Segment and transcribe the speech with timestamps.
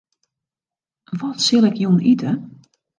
[1.19, 2.31] Wat sil ik jûn ite?